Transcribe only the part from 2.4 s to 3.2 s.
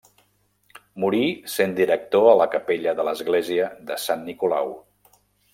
la capella de